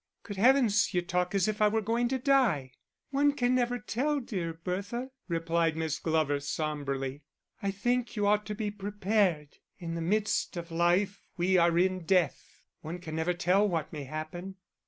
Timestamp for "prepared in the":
8.71-10.01